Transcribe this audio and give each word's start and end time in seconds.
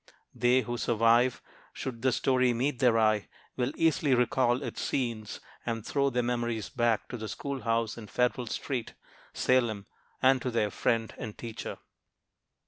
They 0.33 0.61
who 0.61 0.79
survive, 0.79 1.43
should 1.73 2.01
this 2.01 2.15
story 2.15 2.53
meet 2.53 2.79
their 2.79 2.97
eye, 2.97 3.27
will 3.55 3.71
easily 3.75 4.15
recall 4.15 4.63
its 4.63 4.81
scenes 4.81 5.39
and 5.63 5.85
throw 5.85 6.09
their 6.09 6.23
memories 6.23 6.69
back 6.69 7.07
to 7.09 7.17
the 7.17 7.27
schoolhouse 7.29 7.99
in 7.99 8.07
Federal 8.07 8.47
Street, 8.47 8.95
Salem, 9.31 9.85
and 10.19 10.41
to 10.41 10.49
their 10.49 10.71
friend 10.71 11.13
and 11.19 11.37
teacher. 11.37 11.77